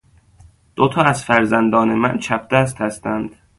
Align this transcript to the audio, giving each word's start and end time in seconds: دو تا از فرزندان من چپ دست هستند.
دو 0.75 0.89
تا 0.89 1.01
از 1.01 1.23
فرزندان 1.23 1.93
من 1.93 2.17
چپ 2.19 2.47
دست 2.47 2.81
هستند. 2.81 3.35